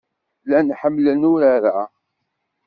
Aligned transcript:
Llan 0.43 0.69
ḥemmlen 0.79 1.27
urar-a. 1.31 1.77